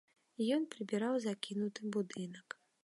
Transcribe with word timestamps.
Ён 0.57 0.63
прыбіраў 0.71 1.13
закінуты 1.27 1.81
будынак. 1.99 2.47